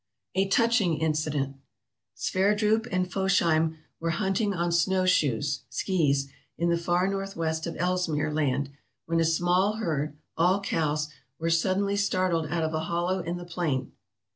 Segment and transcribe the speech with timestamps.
[0.33, 1.57] A Touching Incident
[2.17, 6.27] Sverdrup and Fosheim were hunting on snow shoes (skis)
[6.57, 8.71] in the far northwest of Ellesmere Land,
[9.05, 11.09] when a small herd— all cows—
[11.39, 13.91] were suddenly startled out of a hollow in the plain.